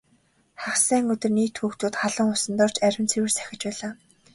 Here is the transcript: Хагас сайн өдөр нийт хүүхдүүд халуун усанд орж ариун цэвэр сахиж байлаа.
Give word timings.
Хагас 0.61 0.81
сайн 0.87 1.05
өдөр 1.13 1.31
нийт 1.37 1.55
хүүхдүүд 1.59 1.95
халуун 2.01 2.33
усанд 2.35 2.59
орж 2.65 2.75
ариун 2.85 3.07
цэвэр 3.11 3.31
сахиж 3.35 3.61
байлаа. 3.67 3.91